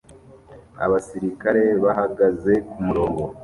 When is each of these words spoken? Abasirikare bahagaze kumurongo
Abasirikare 0.85 1.63
bahagaze 1.83 2.53
kumurongo 2.69 3.25